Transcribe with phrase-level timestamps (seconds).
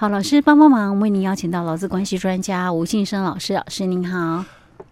[0.00, 4.44] 好，老师帮帮忙，为您邀请到劳资关系专家吴信生老师，老师您好。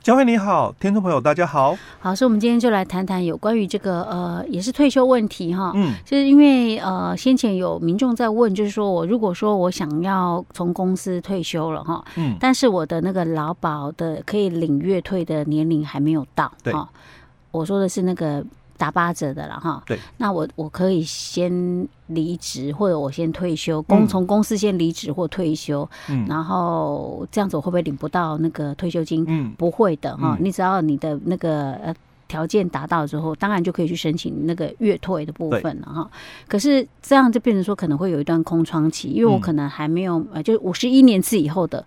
[0.03, 1.79] 佳慧你好，听众朋友大家好。
[2.01, 5.71] 好，所以我们今天就来谈谈有关于这个呃，也是退休问题哈。
[5.77, 16.75] 嗯，就是因为呃，先前有民众在问，就是说我如果说我想要从公司退休了哈，嗯，但是我的那个劳保的可以领月退的年龄还没有到，对，
[17.53, 18.45] 我说的是那个。
[18.77, 29.25] 打八折的了哈，对，那我我可以先离职，或者我先退休，公从公司先离职或退休，嗯，然后这样子我会不会领不到那个退休金？
[29.27, 31.95] 嗯，不会的哈，你只要你的那个呃
[32.29, 36.11] 条件达到之后，当然就可以去申请那个月退的部分了哈。
[36.47, 41.85] 可是这样就变成说可能会有一段空窗期，因为我可能还没有呃，就五十一年次以后的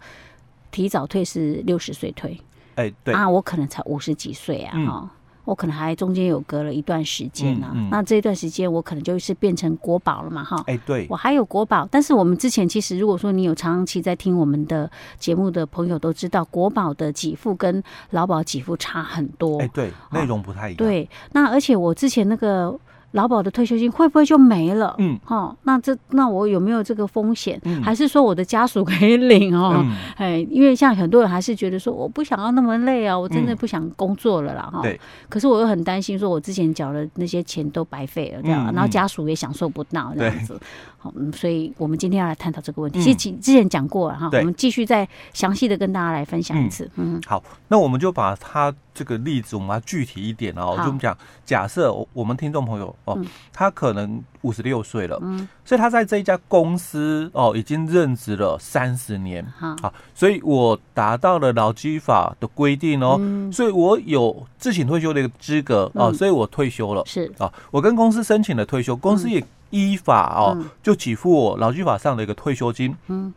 [0.71, 2.39] 提早退是六十岁退，
[2.75, 3.13] 哎，对。
[3.13, 5.09] 啊，我可能才五十几岁啊，哈。
[5.49, 10.63] 我可能还中间有隔了一段时间呢、啊，嗯嗯、那这一段时间我可能就是变成国宝了嘛，哈。
[10.67, 19.59] 哎，对，我还有国宝，但是我们之前其实如果说你有长期在听我们的节目的朋友都知道，国宝的给付跟劳保给付差很多。
[19.59, 20.77] 哎，对，内容不太一样。
[20.77, 22.79] 对，那而且我之前那个。
[23.11, 24.95] 劳保的退休金会不会就没了？
[24.99, 27.59] 嗯，哦，那这那我有没有这个风险？
[27.63, 29.85] 嗯，还是说我的家属可以领哦？
[30.15, 34.81] 哎，因为像很多人还是觉得说我不想要那么累啊，我真的不想工作了啦哈。
[34.81, 34.99] 对。
[35.27, 40.59] 可是我又很担心，说我之前缴的那些钱都白费了，这样，然后家属也享受不到这样子。
[40.97, 43.01] 好，所以我们今天要来探讨这个问题。
[43.01, 46.89] 其实之前讲过了哈，我们继续再详细的跟大家来分享一次。
[46.95, 52.93] 嗯，好，那我们就把它这个例子，我们要具体一点哦，就我们讲，假设我们听众朋友。
[53.05, 53.17] 哦，
[53.53, 63.17] 他可能五十六岁了，嗯，所以他在这一家公司哦，已经任职了三十年，好，所以我达到了劳基法的规定哦，
[63.53, 67.31] 所以我有自请退休的一个资格哦，所以我退休了，是。
[67.37, 73.33] 啊，我跟公司申请了退休，公司也依法哦就给付我劳基法上的一个退休金，嗯，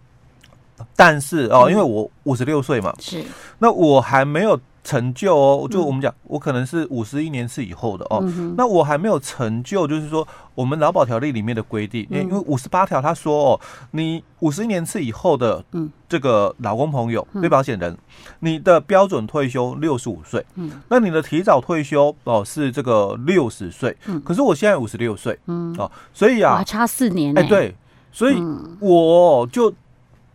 [0.96, 3.22] 但是哦，因为我五十六岁嘛，是，
[3.60, 4.58] 那我还没有。
[4.84, 13.61] 成就哦，就我们讲，我可能是五十一年次以后的哦，嗯、那我还没有成就，就是说我们劳保条例里面的规定，因为五十八条他说哦，
[13.92, 15.64] 你五十一年次以后的
[16.08, 17.96] 这个老公朋友、被保险人，
[18.40, 25.73] 你的标准退休六十五岁，嗯，那你的提早退休哦是这个六十岁，嗯，可是我现在五十六岁，嗯。
[25.79, 27.73] 哦，所以啊，还差四年，哎，对，
[28.11, 28.36] 所以
[28.80, 29.73] 我就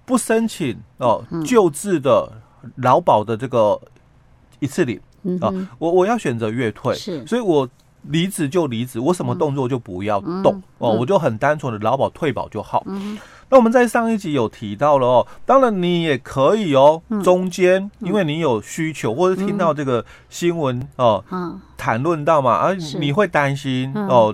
[0.05, 2.31] 不申请哦救治的
[2.77, 3.77] 劳保的这个。
[4.59, 4.99] 一次领。
[5.41, 7.67] 啊，我我要选择月退，是，所以我
[8.03, 12.85] 离职就离职，我什么动作就不要动哦，我就很单纯的劳保退保就好。
[13.49, 21.21] 那我们在上一集有提到了哦，当然你也可以哦，中间因为你有需求或者听到这个新闻哦，
[21.75, 24.33] 谈论到嘛，而你会担心哦，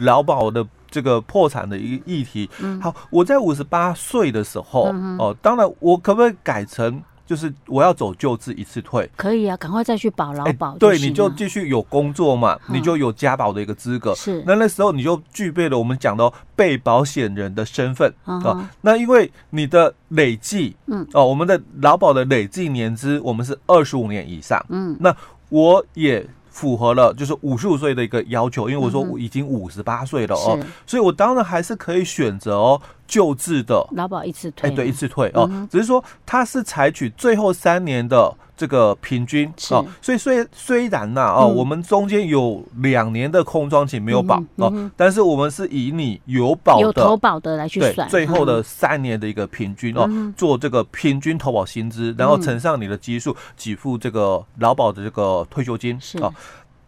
[0.00, 2.50] 劳保的这个破产的一个议题。
[2.82, 7.02] 好，我在五十八岁的时候哦，当然我可不可以改成？
[7.26, 10.76] 就是我要走旧制一次退，可以啊，赶快再去保劳保。
[10.78, 14.14] 对，你就继续有工作嘛，你就有加保的一个资格。
[14.14, 18.70] 是，那那时候你就具备了我们讲的被保险人的身份啊。
[18.82, 24.64] 那因为你的累计，嗯，哦，我们的劳保的累计年资，我们是二十五年以上。
[24.68, 25.14] 嗯，那
[25.48, 26.26] 我也。
[26.54, 30.56] 符合了，就是五十五岁的一个要求，因为我说我已经五十八岁了哦，
[30.86, 33.84] 所以我当然还是可以选择哦救治的。
[33.90, 56.32] 劳保一次退，哎，对，一次退哦，只是说它是采取最后三年的这个平均哦，所以虽虽然呐哦，我们中间有两年的空窗期没有保哦，但是我们是以你有保的有投保的来去算最后的三年的一个平均哦，做这个平均投保薪资，然后乘上你的基数，给付这个劳保的这个退休金啊。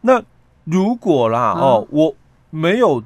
[0.03, 0.23] 那
[0.63, 2.15] 如果啦哦，我
[2.51, 3.03] 没有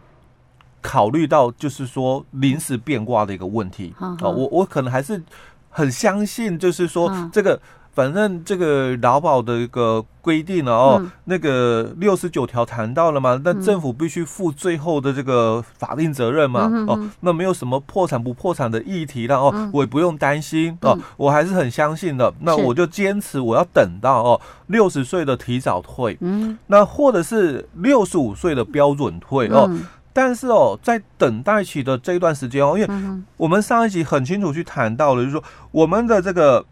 [0.82, 5.22] 考虑到就是说临时变卦的一个问题哦，我我可能还是
[5.70, 7.58] 很相信，就是说这个。
[8.00, 29.82] 反正这个劳保的一个规定了哦，嗯、那个六十九条谈到了嘛，那政府必须负最后的这个法定责任嘛，嗯、哦，那没有什么破产不破产的议题了哦，嗯、我也不用担心哦，嗯、我还是很相信的，那我就坚持我要等到哦六十岁的提早退，嗯，那或者是六十五岁的标准退哦，嗯、
[30.14, 36.64] 但是哦，在等待期的这一段时间哦，因为我们上一集很清楚去谈到了，就是说我们的这个。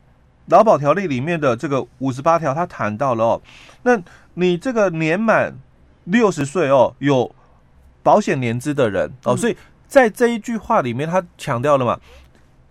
[0.49, 3.43] 劳保条例里面的这个五十八条，他谈到了哦，
[3.83, 4.01] 那
[4.35, 5.55] 你这个年满
[6.05, 7.35] 六十岁哦，有
[8.03, 9.57] 保险年资的人哦，所以
[9.87, 11.99] 在这一句话里面，他强调了嘛，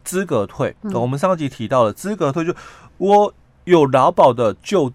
[0.04, 0.76] 资格退。
[0.94, 2.56] 我们上一集提到了资格退，就
[2.98, 3.34] 我
[3.66, 4.92] 有劳保的就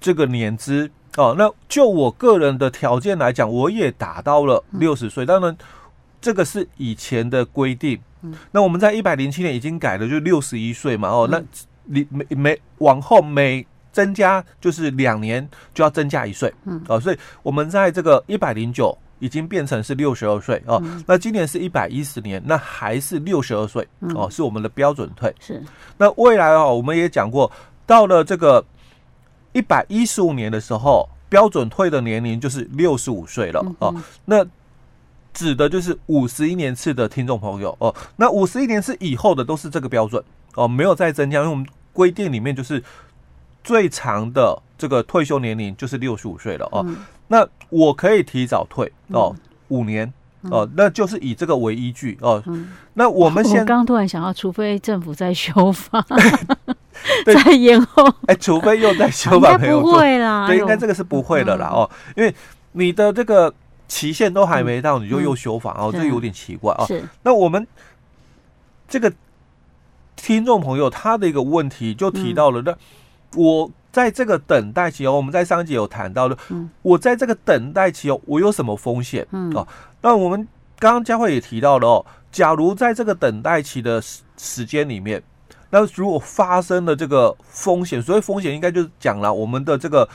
[0.00, 5.24] 这个年资哦，那就我个人的条件来讲，我也达到了六十岁。
[5.24, 5.56] 当然，
[6.20, 8.00] 这个是以前的规定。
[8.52, 11.10] 那我们在一百零七年已经改了，就六十一岁嘛。
[11.10, 11.40] 哦，那
[11.84, 16.52] 你每每往后每增加就是两年就要增加一岁。
[16.64, 20.82] 嗯，哦，所以我们在这个一百零九已经变成是六十二岁哦。
[21.06, 25.34] 那今年是一百一十年，那还是六十二岁哦，是我们的标准退。
[25.38, 25.62] 是。
[25.96, 27.50] 那未来哦，我们也讲过，
[27.86, 28.64] 到了这个
[29.52, 33.94] 一百一十五年的时候，标准退的年龄就是六十五岁了哦。
[34.24, 34.44] 那
[35.32, 37.94] 指的就是五十一年次的听众朋友哦。
[38.16, 40.22] 那五十一年次以后的都是这个标准
[40.54, 42.82] 哦，没有再增加，因为我们规定里面就是。
[43.66, 46.98] 最长的这个退休年龄就是六十五岁了哦，嗯、
[47.28, 49.34] 那我可以提早退哦，
[49.68, 50.12] 五、嗯、年
[50.50, 52.42] 哦，那就是以这个为依据哦。
[52.44, 56.04] 嗯、那我们现在刚刚突然想到，除非政府在修法，
[57.24, 57.34] 对。
[57.42, 62.34] 再延后， 哎、欸，除非又在修法， 没有不会啦，对，应该这个是不会的啦哦，因为
[62.72, 63.50] 你的这个
[63.88, 66.84] 期限都还没到，你就又修法、嗯、哦，这有点奇怪哦。
[66.86, 67.66] 是，那我们
[68.86, 69.10] 这个
[70.16, 72.72] 听众朋友他的一个问题就提到了那。
[72.72, 72.78] 嗯
[73.36, 79.26] 我在这个等待期哦，我们在上一集有谈到的，嗯、我在这个等待期哦，我有什么风险？
[79.32, 79.66] 嗯哦，
[80.02, 80.46] 那我们
[80.78, 85.20] 刚刚佳慧也提到了哦，假如在这个等待期的时时间里面，
[85.70, 90.08] 那如果发生了这个风险，所以风险应该就是讲了我们的这个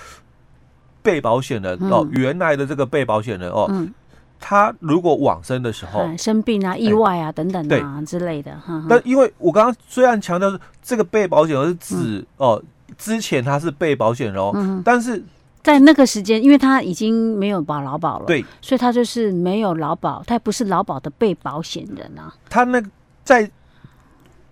[1.02, 3.94] 被保险人、嗯、哦，原来的这个被保险人哦，嗯、
[4.40, 12.64] 他如果往生的时候，生病啊、意外啊、欸、等等啊之类的，哈，但因为我刚刚虽然强调是这个被保险人是指、嗯、哦。
[12.98, 15.24] 之前他是被保险人哦，嗯、但是
[15.62, 22.34] 在那个时间，因为他已经没有保劳保了，对，所以他就是没有劳保，他也不是劳保的被保险人啊。
[22.50, 22.90] 他那个
[23.24, 23.50] 在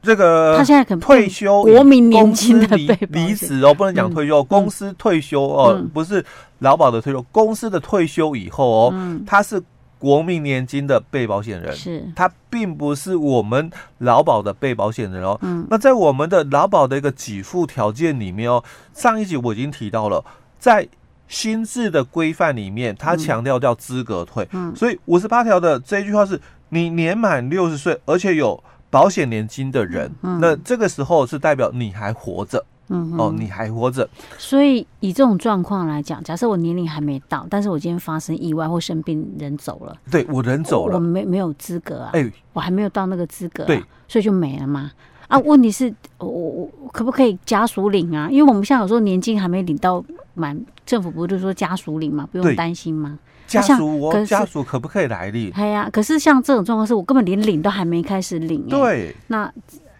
[0.04, 6.24] 这个他现在可能退休国民年金的被离职哦，不能讲退休，嗯、公司退休哦，嗯、不是
[6.60, 9.62] 劳保的退休，公司的退休以后哦，嗯、他是。
[10.00, 15.38] 国民年金的被保险人是，他并不是我们劳保的被保险人哦。
[15.42, 18.64] 嗯，那在我们的劳保的一个给付条件里面哦，
[18.94, 20.24] 上一集我已经提到了，
[20.60, 20.88] 在
[21.28, 24.48] 新制的规范里面，他强调叫资格退。
[24.52, 26.40] 嗯，所以五十八条的这一句话是：
[26.70, 32.64] 你年满六十岁，而且有保险年金的人，那这个时候是代表你还活着。
[32.90, 34.08] 嗯哦，你还活着，
[34.38, 44.92] 所以以这种状况来讲，假设我年龄还没到，但是我今天发生意外或生病，人走了，对我人走了，我没没有资格啊，哎、欸，我还没有到那个资格、啊，对，所以就没了嘛。
[45.28, 48.30] 啊，问题是，我我可不可以家属领啊？
[48.32, 50.02] 因为我们现在有时候年金还没领到
[50.36, 53.20] 满，政府不是说家属领嘛，不用担心吗？
[53.46, 55.52] 家属，我家属可不可以来领？
[55.54, 59.52] 哎呀、啊，可是像这种状况，是我根本连领都还没开始领、欸，对，那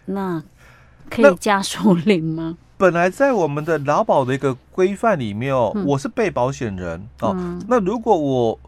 [0.06, 0.42] 那
[1.10, 2.56] 可以家属领吗？
[2.78, 7.34] 本来在我们的劳保的一个规范里面哦，嗯、我是被保险人哦。
[7.36, 8.58] 嗯、那如果我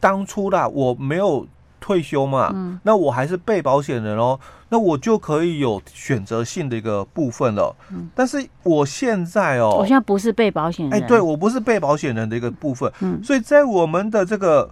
[0.00, 1.46] 当初啦，我没有
[1.80, 4.38] 退休嘛，嗯、那我还是被保险人哦，
[4.68, 7.72] 那我就可以有选择性的一个部分了。
[7.90, 12.92] 嗯、但是我现在哦，我现在不是被保险人，哎，对我不是被保险人的一个部分。
[12.98, 14.68] 嗯，所以在我们的这个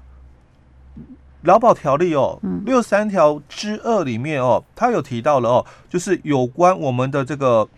[1.43, 7.69] 劳保条例哦，六十三条之二里面哦，它有提到了哦，就是有关我们的这个。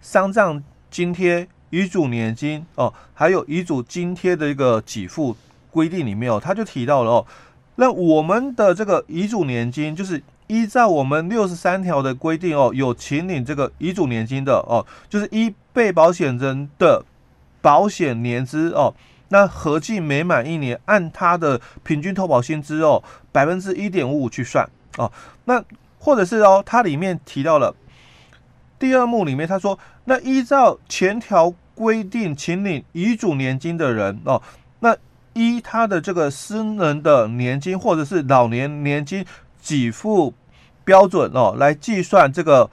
[0.00, 5.36] 丧葬津贴、遗嘱年金哦，还有遗嘱津贴的一个给付
[5.70, 7.26] 规定里面哦，他就提到了哦，
[7.74, 17.04] 那我们的这个遗嘱年金，就是依照我们六十三条的规定哦，有请领这个遗嘱年金的哦，就是依被保险人的
[17.60, 18.94] 保险年资哦，
[19.28, 24.66] 那合计每满一年，按他的平均投保薪资哦，百分之一点五五去算
[24.96, 25.10] 哦，
[25.46, 25.62] 那
[25.98, 27.74] 或者是哦，它里面提到了。
[28.78, 34.40] 第二幕里面，他说：“那依照前条规定，请领遗嘱年金的人哦，
[34.80, 34.96] 那
[35.32, 39.24] 依他的这个私人的年金或者是老年年金
[39.62, 40.34] 给付
[40.84, 42.70] 标准哦，来计算这个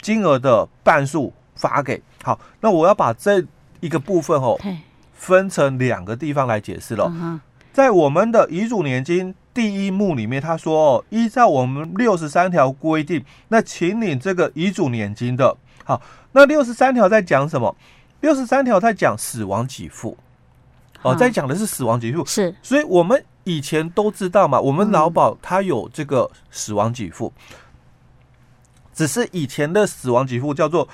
[0.00, 2.02] 金额的半数发给。
[2.22, 3.44] 好，那我要把这
[3.80, 4.58] 一个部分哦，
[5.14, 7.40] 分成两个地方来解释了。
[7.72, 15.56] 在我们的遗嘱年金。”第一幕里面，他说：“哦，依照我们六十三条规定，那请领这个遗嘱年金的。
[15.84, 16.00] 好，
[16.32, 17.74] 那六十三条在讲什么？
[18.20, 20.16] 六十三条在讲死亡给付。
[21.02, 22.24] 哦，在讲的是死亡给付。
[22.26, 27.32] 是，所以我们以前都知道嘛，我们劳保它有这个死亡给付，
[28.94, 30.88] 只是以前的死亡给付叫做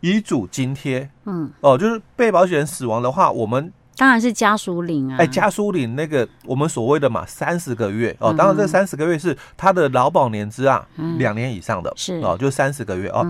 [0.00, 1.08] 遗嘱津贴。
[1.24, 5.16] 嗯，哦，就是被保险人死亡的话，我们。”当然是家属领啊！
[5.18, 8.32] 哎，家属领那个我们所谓的嘛，三十个月哦。
[8.32, 10.86] 当然，这三十个月是他的劳保年资啊，
[11.18, 13.26] 两年以上的，是哦，就三十个月哦。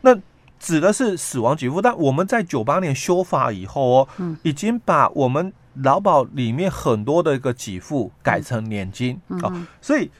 [0.00, 0.16] 那
[0.58, 4.08] 指的是死亡给付，但我们在九八年修法以后哦，
[4.42, 10.10] 已经把我们劳保里面很多的一个给付改成年金哦，所以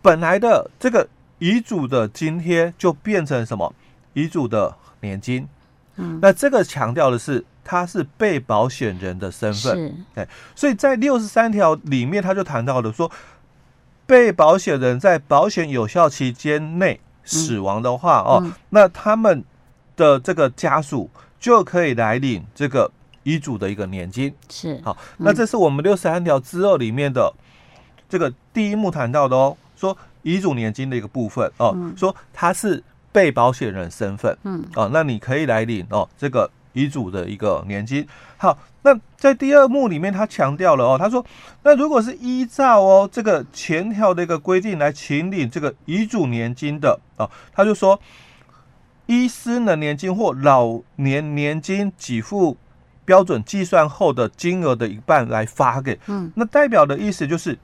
[0.00, 1.06] 本来的这个
[1.38, 3.74] 遗嘱的津贴就变成什么？
[4.12, 5.46] 遗嘱的年金。
[5.96, 9.76] 嗯，那这个强调的是，他是被保险人的身份。
[9.76, 13.08] 是，哎，所以在六十三条里面，他就谈到了说，
[14.06, 19.44] 被保险人在保险有效期间内死亡的话，哦，嗯、那他们
[19.94, 21.08] 的这个家属
[21.38, 22.90] 就可以来领这个
[23.22, 24.34] 遗嘱的一个年金。
[24.48, 27.32] 是，好，那这是我们六十三条之二里面的
[28.08, 32.82] 这个第一幕谈到的哦，说遗嘱年金的一个部分哦，说他是。
[33.12, 38.06] 被保险人身份，嗯，哦，那你可以来领哦，这个遗嘱的一个年金。
[38.36, 41.24] 好，那在第二幕里面，他强调了哦，他说，
[41.62, 48.00] 那如果是依照哦这个前条的一个规定来请领这个遗嘱年金的哦，他就说，
[49.06, 52.56] 依失能年金或老年年金给付
[53.04, 57.58] 标准计算后的金额的一半来发给，嗯，那代表的意思就是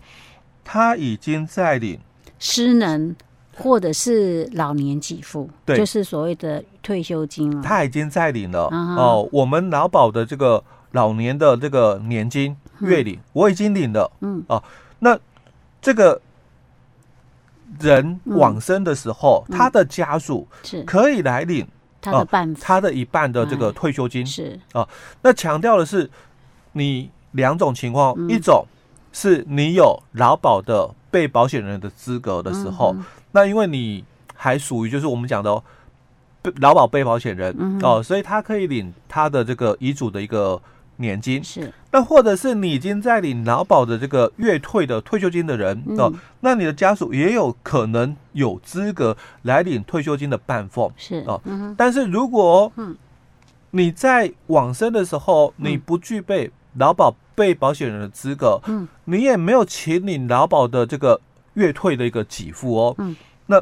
[0.64, 2.00] 他已经在领
[2.38, 3.14] 失能。
[3.58, 7.62] 或者是老年给付，对，就是所谓的退休金了。
[7.62, 8.96] 他已经在领了、uh.
[8.96, 9.28] 哦。
[9.32, 14.12] 我们劳保的这个老年的这个年金月领，嗯、我已经领了。
[14.20, 14.62] 嗯哦，
[14.98, 15.18] 那
[15.80, 16.20] 这个
[17.80, 21.66] 人往生的时候，嗯、他的家属是可以来领
[22.00, 24.24] 他的半、哦、他的一半的这个退休金。
[24.24, 24.88] 是啊、哦，
[25.22, 26.08] 那强调的是
[26.72, 28.66] 你两种情况，嗯、一种
[29.18, 32.92] 是你有劳保的被保险人的资格的时候。
[32.94, 34.02] 嗯那因为你
[34.34, 35.62] 还属于就是我们讲的哦，
[36.56, 40.58] 劳保被保险人、嗯、哦，所以他可以领他的这个遗嘱的一个
[40.96, 41.44] 年金。
[41.44, 41.70] 是。
[41.90, 50.90] 那或者是你已经在领劳保的这个月退的退休金的人、嗯、哦，那你的家属也有可能有资格来领退休金的半俸。
[50.96, 51.38] 是哦。
[51.44, 52.72] 嗯、但是如果
[53.70, 61.20] 你在往生的时候，你不具备劳保被保险人的资格，嗯，你也没有请领劳保的这个。
[61.56, 63.16] 月退的一个给付哦，嗯，
[63.46, 63.58] 那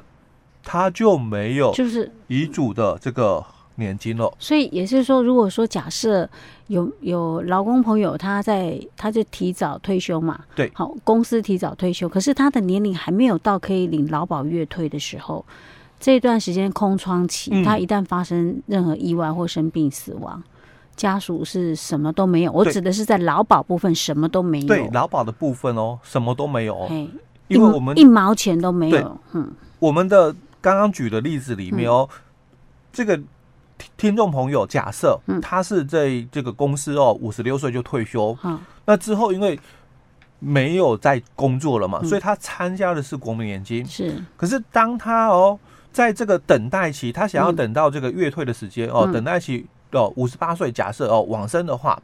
[0.64, 3.40] 他就没有就是遗嘱的这个
[3.76, 4.34] 年金了。
[4.36, 6.28] 所以也是说，如果说假设
[6.66, 15.46] 有有劳工朋友他在他就提早退休嘛，对，好，公司提早退休，可是他的年龄还没有到可以领劳保月退的时候，
[16.00, 20.42] 这段时间空窗期，嗯、他一旦发生任何意外或生病死亡，
[20.96, 22.52] 家属是什么都没有。
[22.52, 26.88] 我指的是在劳保部分什么都没有，对，劳保的部分哦，什么都没有哦。
[27.48, 29.18] 因为我们一毛钱都没有。
[29.32, 32.08] 嗯，我们的刚刚举的例子里面哦，
[32.92, 33.20] 这个
[33.96, 38.36] 听众朋友假设他是在这个公司哦，五十六岁就退休，
[38.86, 39.60] 那之后因为
[40.38, 43.84] 没有在工作了嘛，所以他参加的是国民年金。
[43.84, 45.58] 是，可是当他哦，
[45.92, 49.66] 在这个等待期，他想要等到这个月退的时间哦，等待期
[49.98, 52.00] 哦，五十八岁假设哦往生的话，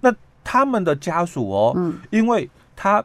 [0.00, 3.04] 那他们的家属哦，因为他。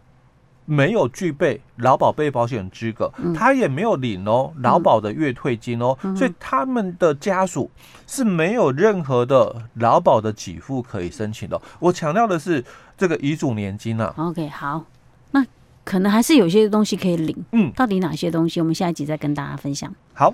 [0.63, 7.69] 没有具备劳保被保险资格，嗯、他也没有领哦劳保的月退金哦，嗯、所以他们的家属
[8.07, 11.59] 是没有任何的劳保的给付可以申请的。
[11.79, 12.63] 我强调的是
[12.95, 14.13] 这个遗嘱年金啊。
[14.15, 14.85] OK，好，
[15.31, 15.43] 那
[15.83, 18.61] 可能还是有些东西可以领，嗯，到底哪些东西？
[18.61, 19.93] 我们下一集再跟大家分享。
[20.13, 20.33] 好。